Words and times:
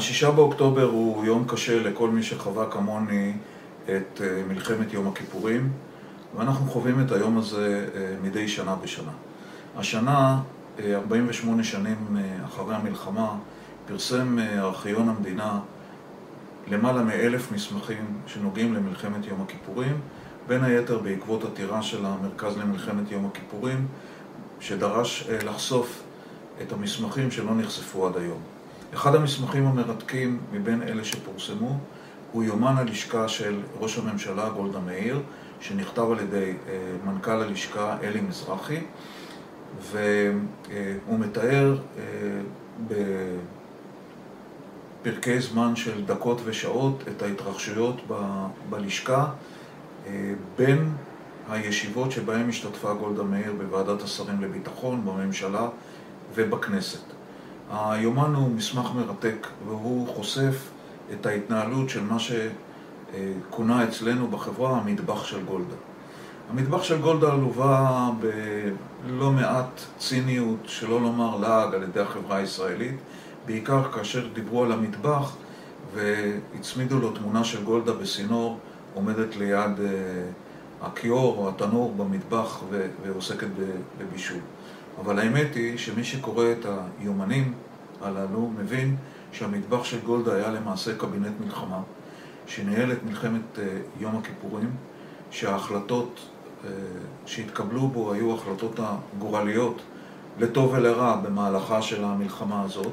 השישה 0.00 0.30
באוקטובר 0.30 0.84
הוא 0.84 1.24
יום 1.24 1.44
קשה 1.48 1.82
לכל 1.82 2.10
מי 2.10 2.22
שחווה 2.22 2.70
כמוני 2.70 3.32
את 3.84 4.20
מלחמת 4.48 4.92
יום 4.92 5.08
הכיפורים 5.08 5.72
ואנחנו 6.36 6.70
חווים 6.70 7.00
את 7.00 7.12
היום 7.12 7.38
הזה 7.38 7.88
מדי 8.22 8.48
שנה 8.48 8.76
בשנה. 8.82 9.10
השנה, 9.76 10.40
48 10.94 11.64
שנים 11.64 12.16
אחרי 12.44 12.74
המלחמה, 12.74 13.34
פרסם 13.86 14.38
ארכיון 14.38 15.08
המדינה 15.08 15.60
למעלה 16.70 17.02
מאלף 17.02 17.52
מסמכים 17.52 18.04
שנוגעים 18.26 18.74
למלחמת 18.74 19.26
יום 19.26 19.42
הכיפורים 19.42 20.00
בין 20.48 20.64
היתר 20.64 20.98
בעקבות 20.98 21.44
עתירה 21.44 21.82
של 21.82 22.06
המרכז 22.06 22.58
למלחמת 22.58 23.10
יום 23.10 23.26
הכיפורים 23.26 23.86
שדרש 24.60 25.26
לחשוף 25.44 26.02
את 26.62 26.72
המסמכים 26.72 27.30
שלא 27.30 27.54
נחשפו 27.54 28.06
עד 28.06 28.16
היום. 28.16 28.59
אחד 28.94 29.14
המסמכים 29.14 29.66
המרתקים 29.66 30.40
מבין 30.52 30.82
אלה 30.82 31.04
שפורסמו 31.04 31.78
הוא 32.32 32.44
יומן 32.44 32.74
הלשכה 32.76 33.28
של 33.28 33.60
ראש 33.80 33.98
הממשלה 33.98 34.48
גולדה 34.48 34.80
מאיר 34.80 35.20
שנכתב 35.60 36.06
על 36.10 36.20
ידי 36.20 36.54
מנכ"ל 37.04 37.30
הלשכה 37.42 37.96
אלי 38.02 38.20
מזרחי 38.20 38.80
והוא 39.90 41.18
מתאר 41.18 41.78
בפרקי 45.02 45.40
זמן 45.40 45.76
של 45.76 46.04
דקות 46.04 46.40
ושעות 46.44 47.04
את 47.08 47.22
ההתרחשויות 47.22 48.00
בלשכה 48.70 49.26
בין 50.56 50.92
הישיבות 51.50 52.12
שבהן 52.12 52.48
השתתפה 52.48 52.94
גולדה 52.94 53.22
מאיר 53.22 53.52
בוועדת 53.52 54.02
השרים 54.02 54.40
לביטחון, 54.40 55.04
בממשלה 55.04 55.68
ובכנסת. 56.34 57.19
היומן 57.72 58.34
הוא 58.34 58.50
מסמך 58.50 58.90
מרתק 58.96 59.46
והוא 59.66 60.08
חושף 60.08 60.68
את 61.12 61.26
ההתנהלות 61.26 61.88
של 61.88 62.02
מה 62.04 62.16
שכונה 62.18 63.84
אצלנו 63.84 64.28
בחברה 64.28 64.78
המטבח 64.78 65.24
של 65.24 65.44
גולדה. 65.44 65.74
המטבח 66.50 66.82
של 66.82 67.00
גולדה 67.00 67.34
לווה 67.34 68.10
בלא 69.06 69.30
מעט 69.32 69.80
ציניות, 69.98 70.58
שלא 70.64 71.00
לומר 71.00 71.36
לעג, 71.36 71.74
על 71.74 71.82
ידי 71.82 72.00
החברה 72.00 72.36
הישראלית 72.36 72.96
בעיקר 73.46 73.92
כאשר 73.92 74.28
דיברו 74.32 74.64
על 74.64 74.72
המטבח 74.72 75.36
והצמידו 75.94 76.98
לו 76.98 77.10
תמונה 77.10 77.44
של 77.44 77.64
גולדה 77.64 77.92
בסינור 77.92 78.58
עומדת 78.94 79.36
ליד 79.36 79.70
הכיור 80.82 81.36
או 81.38 81.48
התנור 81.48 81.94
במטבח 81.96 82.60
ועוסקת 83.02 83.48
בבישול. 83.98 84.40
אבל 85.00 85.18
האמת 85.18 85.54
היא 85.54 85.78
שמי 85.78 86.04
שקורא 86.04 86.44
את 86.52 86.66
היומנים 87.00 87.52
הללו 88.02 88.50
מבין 88.58 88.96
שהמטבח 89.32 89.84
של 89.84 90.00
גולדה 90.00 90.34
היה 90.34 90.50
למעשה 90.50 90.96
קבינט 90.96 91.32
מלחמה 91.40 91.80
שניהל 92.46 92.92
את 92.92 93.02
מלחמת 93.04 93.58
יום 94.00 94.16
הכיפורים 94.16 94.70
שההחלטות 95.30 96.20
שהתקבלו 97.26 97.88
בו 97.88 98.12
היו 98.12 98.34
החלטות 98.34 98.80
הגורליות 98.82 99.82
לטוב 100.38 100.72
ולרע 100.74 101.16
במהלכה 101.16 101.82
של 101.82 102.04
המלחמה 102.04 102.62
הזאת 102.62 102.92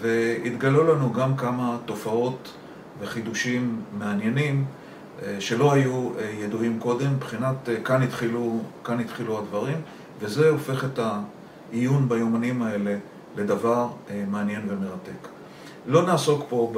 והתגלו 0.00 0.94
לנו 0.94 1.12
גם 1.12 1.36
כמה 1.36 1.76
תופעות 1.84 2.52
וחידושים 3.00 3.80
מעניינים 3.98 4.64
שלא 5.38 5.72
היו 5.72 6.10
ידועים 6.38 6.78
קודם, 6.80 7.14
מבחינת 7.14 7.68
כאן 7.84 8.02
התחילו, 8.02 8.60
כאן 8.84 9.00
התחילו 9.00 9.38
הדברים 9.38 9.76
וזה 10.20 10.48
הופך 10.48 10.84
את 10.84 10.98
העיון 10.98 12.08
ביומנים 12.08 12.62
האלה 12.62 12.96
לדבר 13.36 13.88
מעניין 14.30 14.62
ומרתק. 14.68 15.28
לא 15.86 16.06
נעסוק 16.06 16.46
פה 16.48 16.72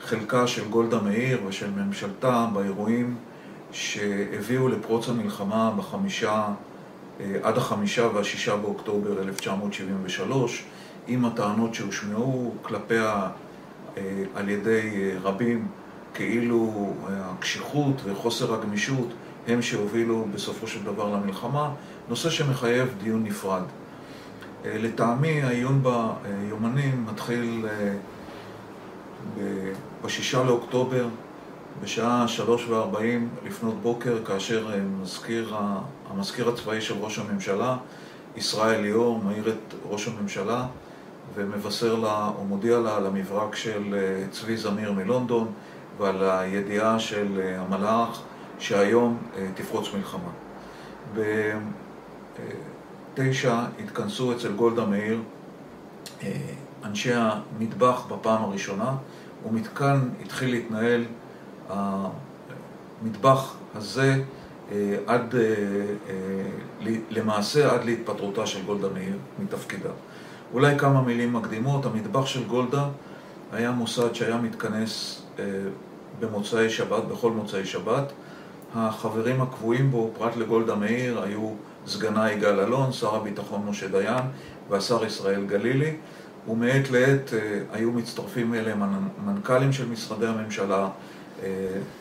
בחלקה 0.00 0.46
של 0.46 0.68
גולדה 0.68 1.02
מאיר 1.02 1.40
ושל 1.46 1.70
ממשלתה 1.70 2.46
באירועים 2.52 3.16
שהביאו 3.72 4.68
לפרוץ 4.68 5.08
המלחמה 5.08 5.70
בחמישה, 5.76 6.48
עד 7.42 7.56
החמישה 7.56 8.06
והשישה 8.14 8.56
באוקטובר 8.56 9.22
1973 9.22 10.64
עם 11.06 11.24
הטענות 11.24 11.74
שהושמעו 11.74 12.54
כלפיה 12.62 13.28
על 14.34 14.48
ידי 14.48 15.10
רבים 15.22 15.68
כאילו 16.14 16.92
הקשיחות 17.08 17.94
וחוסר 18.04 18.54
הגמישות 18.54 19.08
הם 19.48 19.62
שהובילו 19.62 20.26
בסופו 20.34 20.66
של 20.66 20.84
דבר 20.84 21.14
למלחמה, 21.14 21.70
נושא 22.10 22.30
שמחייב 22.30 22.94
דיון 23.02 23.24
נפרד. 23.24 23.62
לטעמי 24.64 25.42
העיון 25.42 25.82
ביומנים 25.82 27.06
מתחיל 27.06 27.66
בשישה 30.04 30.44
לאוקטובר 30.44 31.08
בשעה 31.82 32.28
שלוש 32.28 32.68
וארבעים 32.68 33.28
לפנות 33.46 33.74
בוקר 33.82 34.24
כאשר 34.24 34.68
מזכיר, 35.02 35.54
המזכיר 36.10 36.48
הצבאי 36.48 36.80
של 36.80 36.94
ראש 37.00 37.18
הממשלה 37.18 37.76
ישראל 38.36 38.80
ליאור 38.80 39.20
מעיר 39.24 39.48
את 39.48 39.74
ראש 39.84 40.08
הממשלה 40.08 40.66
ומבשר 41.34 41.94
לה, 41.94 42.30
או 42.38 42.44
מודיע 42.44 42.78
לה 42.78 42.96
על 42.96 43.06
המברק 43.06 43.54
של 43.54 43.96
צבי 44.30 44.56
זמיר 44.56 44.92
מלונדון 44.92 45.52
ועל 45.98 46.30
הידיעה 46.30 46.98
של 46.98 47.54
המלאך 47.58 48.20
שהיום 48.58 49.18
תפרוץ 49.54 49.88
מלחמה. 49.94 50.30
בתשע 53.14 53.64
התכנסו 53.84 54.32
אצל 54.32 54.52
גולדה 54.52 54.84
מאיר 54.84 55.20
אנשי 56.84 57.12
המטבח 57.14 58.06
בפעם 58.10 58.42
הראשונה 58.42 58.96
ומכאן 59.48 60.08
התחיל 60.24 60.50
להתנהל 60.50 61.04
המטבח 61.68 63.54
הזה 63.74 64.22
עד, 65.06 65.34
למעשה 67.10 67.74
עד 67.74 67.84
להתפטרותה 67.84 68.46
של 68.46 68.64
גולדה 68.64 68.88
מאיר 68.94 69.16
מתפקידה. 69.42 69.90
אולי 70.52 70.78
כמה 70.78 71.02
מילים 71.02 71.32
מקדימות, 71.32 71.86
המטבח 71.86 72.26
של 72.26 72.44
גולדה 72.44 72.88
היה 73.52 73.70
מוסד 73.70 74.14
שהיה 74.14 74.36
מתכנס 74.36 75.22
במוצאי 76.20 76.70
שבת, 76.70 77.04
בכל 77.04 77.30
מוצאי 77.30 77.64
שבת. 77.64 78.12
החברים 78.74 79.42
הקבועים 79.42 79.90
בו, 79.90 80.10
פרט 80.18 80.36
לגולדה 80.36 80.74
מאיר, 80.74 81.22
היו 81.22 81.52
סגנה 81.90 82.32
יגאל 82.32 82.60
אלון, 82.60 82.92
שר 82.92 83.14
הביטחון 83.14 83.66
משה 83.66 83.88
דיין 83.88 84.24
והשר 84.68 85.04
ישראל 85.04 85.46
גלילי 85.46 85.96
ומעת 86.48 86.90
לעת 86.90 87.30
היו 87.72 87.92
מצטרפים 87.92 88.54
אליהם 88.54 88.82
מנכ"לים 89.26 89.72
של 89.72 89.88
משרדי 89.88 90.26
הממשלה, 90.26 90.88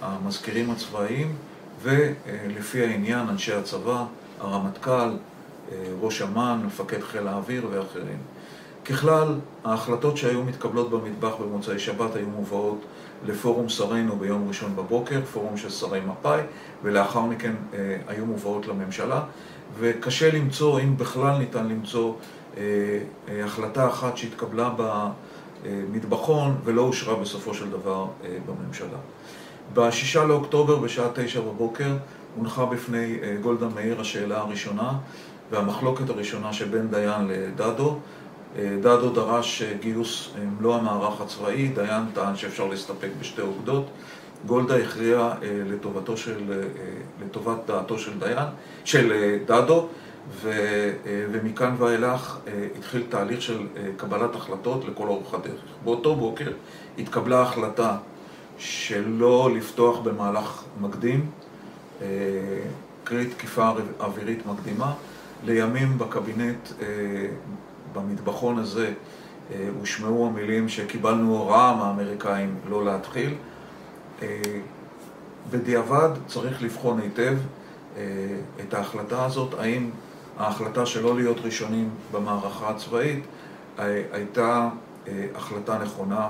המזכירים 0.01 0.72
הצבאיים 0.72 1.35
ולפי 1.81 2.83
העניין 2.83 3.29
אנשי 3.29 3.53
הצבא, 3.53 4.05
הרמטכ"ל, 4.39 5.09
ראש 6.01 6.21
אמ"ן, 6.21 6.61
מפקד 6.66 7.01
חיל 7.01 7.27
האוויר 7.27 7.67
ואחרים. 7.71 8.17
ככלל, 8.89 9.35
ההחלטות 9.66 10.17
שהיו 10.17 10.44
מתקבלות 10.44 10.89
במטבח 10.89 11.31
במוצאי 11.41 11.79
שבת 11.79 12.16
היו 12.16 12.27
מובאות 12.27 12.81
לפורום 13.25 13.69
שרינו 13.69 14.16
ביום 14.16 14.47
ראשון 14.47 14.75
בבוקר, 14.75 15.22
פורום 15.33 15.57
של 15.57 15.69
שרי 15.69 16.00
מפא"י 16.01 16.41
ולאחר 16.83 17.22
מכן 17.22 17.53
היו 18.07 18.25
מובאות 18.25 18.67
לממשלה 18.67 19.22
וקשה 19.79 20.31
למצוא, 20.31 20.79
אם 20.79 20.97
בכלל 20.97 21.38
ניתן 21.38 21.67
למצוא, 21.67 22.13
החלטה 23.45 23.88
אחת 23.88 24.17
שהתקבלה 24.17 24.69
במטבחון 25.63 26.57
ולא 26.63 26.81
אושרה 26.81 27.16
בסופו 27.16 27.53
של 27.53 27.69
דבר 27.69 28.06
בממשלה. 28.45 28.97
בשישה 29.73 30.23
לאוקטובר 30.23 30.75
בשעה 30.75 31.07
תשע 31.13 31.41
בבוקר 31.41 31.97
הונחה 32.35 32.66
בפני 32.66 33.17
גולדה 33.41 33.67
מאיר 33.75 34.01
השאלה 34.01 34.38
הראשונה 34.39 34.94
והמחלוקת 35.51 36.09
הראשונה 36.09 36.53
שבין 36.53 36.88
דיין 36.88 37.27
לדדו 37.27 37.97
דדו 38.58 39.10
דרש 39.10 39.64
גיוס 39.80 40.30
מלוא 40.60 40.76
המערך 40.76 41.22
הצבאי, 41.22 41.68
דיין 41.68 42.04
טען 42.14 42.36
שאפשר 42.36 42.68
להסתפק 42.68 43.10
בשתי 43.19 43.42
אוגדות 43.42 43.86
גולדה 44.46 44.75
הכריעה 44.78 45.34
לטובתו 45.42 46.18
של, 46.18 46.63
לטובת 47.25 47.57
דעתו 47.68 48.00
של 48.00 48.19
דיין, 48.19 48.48
של 48.86 49.38
דדו 49.46 49.88
ומכאן 51.31 51.75
ואילך 51.78 52.38
התחיל 52.78 53.04
תהליך 53.10 53.42
של 53.42 53.68
קבלת 53.98 54.36
החלטות 54.36 54.86
לכל 54.86 55.07
אורך 55.07 55.34
הדרך. 55.34 55.62
באותו 55.84 56.16
בוקר 56.16 56.52
התקבלה 56.98 57.42
החלטה 57.42 57.98
שלא 58.57 59.50
לפתוח 59.56 60.00
במהלך 60.00 60.63
מקדים, 60.81 61.30
קרי 63.04 63.25
תקיפה 63.25 63.72
אווירית 64.00 64.45
מקדימה 64.45 64.94
לימים 65.45 65.98
בקבינט 65.98 66.69
במטבחון 67.94 68.57
הזה 68.57 68.94
הושמעו 69.80 70.27
המילים 70.27 70.69
שקיבלנו 70.69 71.38
הוראה 71.38 71.75
מהאמריקאים 71.75 72.56
לא 72.69 72.86
להתחיל 72.86 73.36
בדיעבד 75.51 76.09
צריך 76.27 76.63
לבחון 76.63 77.00
היטב 77.00 77.38
את 78.59 78.74
ההחלטה 78.74 79.25
הזאת, 79.25 79.53
האם 79.59 79.89
ההחלטה 80.38 80.86
שלא 80.86 81.15
להיות 81.15 81.38
ראשונים 81.39 81.89
במערכה 82.12 82.69
הצבאית 82.69 83.24
הייתה 84.12 84.69
החלטה 85.35 85.77
נכונה 85.77 86.30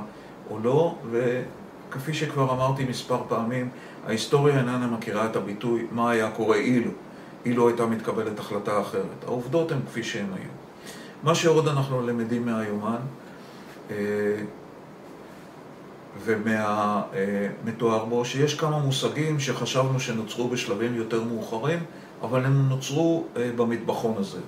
או 0.50 0.60
לא, 0.64 0.96
וכפי 1.12 2.14
שכבר 2.14 2.52
אמרתי 2.54 2.86
מספר 2.86 3.22
פעמים, 3.28 3.70
ההיסטוריה 4.08 4.58
איננה 4.58 4.88
מכירה 4.88 5.26
את 5.26 5.36
הביטוי 5.36 5.88
מה 5.92 6.12
היה 6.12 6.32
קורה 6.32 6.58
אילו, 6.58 6.92
אילו 7.46 7.68
הייתה 7.68 7.86
מתקבלת 7.86 8.40
החלטה 8.40 8.82
אחרת. 8.82 9.24
העובדות 9.26 9.72
הן 9.72 9.80
כפי 9.88 10.04
שהן 10.04 10.28
היו. 10.34 10.59
מה 11.24 11.36
שעוד 11.36 11.68
אנחנו 11.68 12.08
למדים 12.08 12.46
מהיומן 12.46 12.98
ומהמתואר 16.24 18.06
בו, 18.06 18.26
שיש 18.26 18.54
כמה 18.54 18.80
מושגים 18.80 19.40
שחשבנו 19.40 20.00
שנוצרו 20.00 20.48
בשלבים 20.48 20.96
יותר 20.96 21.24
מאוחרים, 21.24 21.80
אבל 22.22 22.46
הם 22.46 22.70
נוצרו 22.70 23.26
במטבחון 23.56 24.14
הזה. 24.18 24.40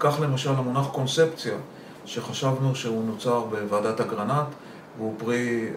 כך 0.00 0.20
למשל 0.20 0.50
המונח 0.50 0.86
קונספציה, 0.86 1.54
שחשבנו 2.04 2.74
שהוא 2.74 3.04
נוצר 3.04 3.40
בוועדת 3.40 4.00
אגרנט, 4.00 4.46
והוא 4.98 5.14
פרי 5.18 5.68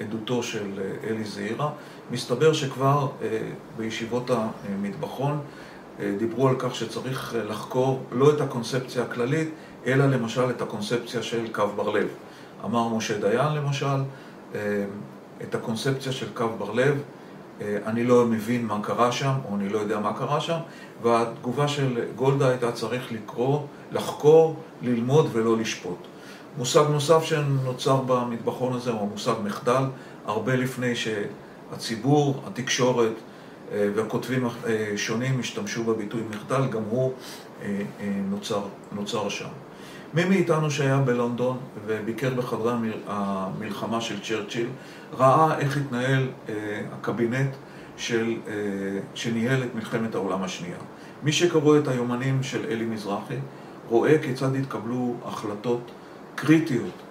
עדותו 0.00 0.42
של 0.42 0.80
אלי 1.04 1.24
זעירה. 1.24 1.70
מסתבר 2.10 2.52
שכבר 2.52 3.08
בישיבות 3.76 4.30
המטבחון 4.30 5.40
דיברו 6.18 6.48
על 6.48 6.54
כך 6.58 6.74
שצריך 6.74 7.34
לחקור 7.48 8.02
לא 8.12 8.30
את 8.30 8.40
הקונספציה 8.40 9.02
הכללית, 9.02 9.50
אלא 9.86 10.06
למשל 10.06 10.50
את 10.50 10.62
הקונספציה 10.62 11.22
של 11.22 11.52
קו 11.52 11.66
בר 11.76 11.90
לב. 11.90 12.08
אמר 12.64 12.88
משה 12.88 13.18
דיין 13.18 13.52
למשל, 13.54 14.02
את 15.42 15.54
הקונספציה 15.54 16.12
של 16.12 16.26
קו 16.34 16.48
בר 16.58 16.72
לב, 16.72 17.02
אני 17.60 18.04
לא 18.04 18.26
מבין 18.26 18.66
מה 18.66 18.78
קרה 18.82 19.12
שם, 19.12 19.32
או 19.48 19.56
אני 19.56 19.68
לא 19.68 19.78
יודע 19.78 19.98
מה 19.98 20.12
קרה 20.12 20.40
שם, 20.40 20.58
והתגובה 21.02 21.68
של 21.68 22.04
גולדה 22.16 22.48
הייתה 22.48 22.72
צריך 22.72 23.12
לקרוא, 23.12 23.60
לחקור, 23.92 24.56
ללמוד 24.82 25.28
ולא 25.32 25.56
לשפוט. 25.56 25.98
מושג 26.58 26.84
נוסף 26.90 27.24
שנוצר 27.24 27.96
במטבחון 27.96 28.72
הזה 28.72 28.90
הוא 28.90 29.00
המושג 29.00 29.34
מחדל, 29.44 29.82
הרבה 30.26 30.56
לפני 30.56 30.92
שהציבור, 30.96 32.42
התקשורת 32.46 33.12
והכותבים 33.72 34.48
שונים 34.96 35.40
השתמשו 35.40 35.84
בביטוי 35.84 36.22
מחדל, 36.30 36.66
גם 36.70 36.82
הוא 36.90 37.12
נוצר, 38.30 38.62
נוצר 38.92 39.28
שם. 39.28 39.48
מי 40.14 40.24
מאיתנו 40.24 40.70
שהיה 40.70 40.98
בלונדון 40.98 41.58
וביקר 41.86 42.34
בחדרי 42.34 42.72
המלחמה 43.06 44.00
של 44.00 44.20
צ'רצ'יל, 44.20 44.66
ראה 45.18 45.58
איך 45.58 45.76
התנהל 45.76 46.28
הקבינט 46.92 47.50
של, 47.96 48.36
שניהל 49.14 49.62
את 49.62 49.74
מלחמת 49.74 50.14
העולם 50.14 50.42
השנייה. 50.42 50.76
מי 51.22 51.32
שקראו 51.32 51.78
את 51.78 51.88
היומנים 51.88 52.42
של 52.42 52.64
אלי 52.70 52.84
מזרחי, 52.84 53.34
רואה 53.88 54.18
כיצד 54.22 54.54
התקבלו 54.54 55.14
החלטות 55.24 55.90
קריטיות 56.34 57.02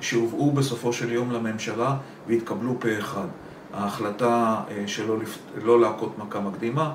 שהובאו 0.00 0.52
בסופו 0.52 0.92
של 0.92 1.12
יום 1.12 1.30
לממשלה 1.32 1.96
והתקבלו 2.28 2.76
פה 2.80 2.88
אחד. 2.98 3.26
ההחלטה 3.74 4.60
שלא 4.86 5.16
לא 5.62 5.80
להכות 5.80 6.18
מכה 6.18 6.40
מקדימה, 6.40 6.92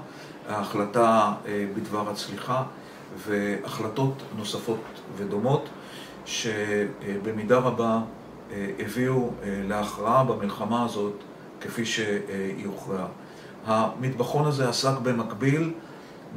ההחלטה 0.50 1.34
בדבר 1.76 2.10
הצליחה 2.10 2.64
והחלטות 3.18 4.14
נוספות 4.38 4.80
ודומות 5.18 5.70
שבמידה 6.26 7.58
רבה 7.58 8.00
הביאו 8.80 9.32
להכרעה 9.46 10.24
במלחמה 10.24 10.86
הזאת 10.86 11.14
כפי 11.62 11.86
שהיא 11.86 12.68
הוכרעה. 12.68 13.08
המטבחון 13.66 14.46
הזה 14.46 14.70
עסק 14.70 14.98
במקביל 15.04 15.72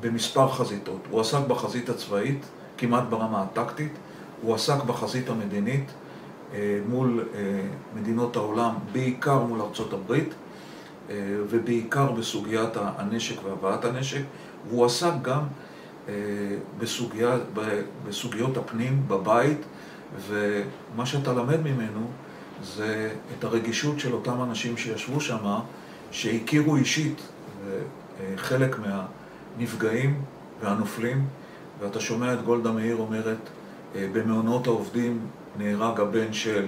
במספר 0.01 0.49
חזיתות. 0.49 1.01
הוא 1.11 1.21
עסק 1.21 1.39
בחזית 1.49 1.89
הצבאית, 1.89 2.47
כמעט 2.79 3.05
ברמה 3.11 3.43
הטקטית, 3.43 3.93
הוא 4.43 4.55
עסק 4.55 4.85
בחזית 4.87 5.29
המדינית 5.29 5.91
מול 6.89 7.25
מדינות 7.97 8.37
העולם, 8.37 8.75
בעיקר 8.93 9.39
מול 9.39 9.61
ארצות 9.61 9.93
הברית 9.93 10.35
ובעיקר 11.51 12.13
בסוגיית 12.13 12.71
הנשק 12.77 13.45
והבאת 13.45 13.85
הנשק, 13.85 14.23
והוא 14.69 14.87
עסק 14.87 15.13
גם 15.23 15.41
בסוגיה, 16.79 17.37
בסוגיות 18.09 18.57
הפנים 18.57 19.03
בבית 19.09 19.59
ומה 20.29 21.07
שאתה 21.07 21.33
למד 21.33 21.61
ממנו 21.61 22.11
זה 22.63 23.11
את 23.39 23.45
הרגישות 23.45 24.01
של 24.01 24.13
אותם 24.13 24.43
אנשים 24.43 24.77
שישבו 24.77 25.21
שם 25.21 25.59
שהכירו 26.11 26.77
אישית 26.77 27.21
חלק 28.37 28.77
מהנפגעים 28.79 30.21
והנופלים 30.61 31.27
ואתה 31.81 32.01
שומע 32.01 32.33
את 32.33 32.45
גולדה 32.45 32.73
מאיר 32.73 32.97
אומרת 32.97 33.39
במעונות 33.95 34.67
העובדים 34.67 35.19
נהרג 35.59 36.01
הבן 36.01 36.33
של 36.33 36.67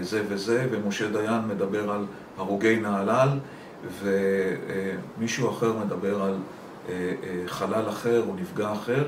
זה 0.00 0.22
וזה 0.28 0.66
ומשה 0.70 1.10
דיין 1.10 1.48
מדבר 1.48 1.90
על 1.90 2.04
הרוגי 2.36 2.76
נהלל 2.76 3.28
ומישהו 4.00 5.50
אחר 5.50 5.72
מדבר 5.78 6.22
על 6.22 6.34
חלל 7.46 7.88
אחר 7.88 8.22
או 8.28 8.34
נפגע 8.34 8.72
אחר 8.72 9.06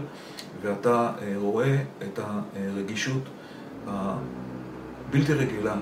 ואתה 0.62 1.12
רואה 1.36 1.82
את 2.02 2.18
הרגישות 2.18 3.22
הבלתי 3.86 5.32
רגילה 5.32 5.74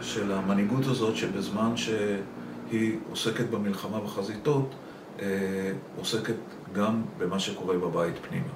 של 0.00 0.32
המנהיגות 0.32 0.86
הזאת 0.86 1.16
שבזמן 1.16 1.76
שהיא 1.76 2.98
עוסקת 3.10 3.50
במלחמה 3.50 4.00
בחזיתות 4.00 4.74
עוסקת 5.96 6.34
גם 6.72 7.02
במה 7.18 7.38
שקורה 7.38 7.78
בבית 7.78 8.14
פנימה 8.28 8.52